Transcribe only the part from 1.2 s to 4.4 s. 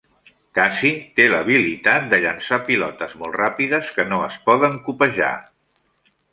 l'habilitat de llançar pilotes molt ràpides que no